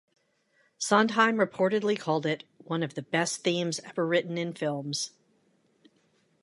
[0.79, 5.11] Sondheim reportedly called it "one of the best themes ever written in films".